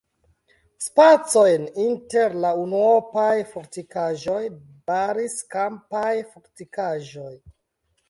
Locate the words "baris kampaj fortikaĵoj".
4.91-7.33